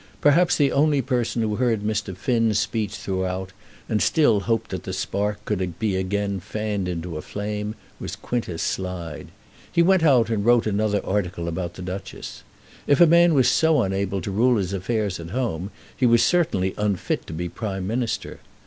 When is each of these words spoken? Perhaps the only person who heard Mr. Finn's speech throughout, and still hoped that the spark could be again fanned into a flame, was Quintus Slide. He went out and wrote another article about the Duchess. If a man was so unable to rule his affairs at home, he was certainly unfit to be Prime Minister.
Perhaps 0.19 0.57
the 0.57 0.71
only 0.71 0.99
person 1.03 1.43
who 1.43 1.57
heard 1.57 1.81
Mr. 1.83 2.17
Finn's 2.17 2.57
speech 2.57 2.95
throughout, 2.95 3.51
and 3.87 4.01
still 4.01 4.39
hoped 4.39 4.71
that 4.71 4.81
the 4.81 4.93
spark 4.93 5.45
could 5.45 5.77
be 5.77 5.95
again 5.95 6.39
fanned 6.39 6.87
into 6.87 7.17
a 7.17 7.21
flame, 7.21 7.75
was 7.99 8.15
Quintus 8.15 8.63
Slide. 8.63 9.27
He 9.71 9.83
went 9.83 10.01
out 10.01 10.31
and 10.31 10.43
wrote 10.43 10.65
another 10.65 11.05
article 11.05 11.47
about 11.47 11.75
the 11.75 11.83
Duchess. 11.83 12.41
If 12.87 12.99
a 12.99 13.05
man 13.05 13.35
was 13.35 13.47
so 13.47 13.83
unable 13.83 14.21
to 14.21 14.31
rule 14.31 14.57
his 14.57 14.73
affairs 14.73 15.19
at 15.19 15.29
home, 15.29 15.69
he 15.95 16.07
was 16.07 16.23
certainly 16.23 16.73
unfit 16.79 17.27
to 17.27 17.33
be 17.33 17.47
Prime 17.47 17.85
Minister. 17.85 18.39